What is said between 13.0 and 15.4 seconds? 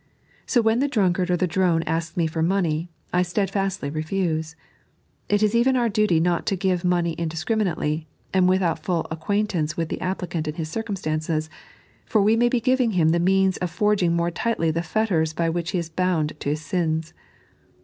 the means of forging more tightly the fetters